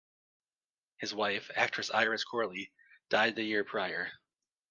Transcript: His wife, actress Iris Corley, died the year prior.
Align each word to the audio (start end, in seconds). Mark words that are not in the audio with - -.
His 0.97 1.13
wife, 1.13 1.51
actress 1.55 1.91
Iris 1.91 2.23
Corley, 2.23 2.71
died 3.09 3.35
the 3.35 3.43
year 3.43 3.63
prior. 3.63 4.11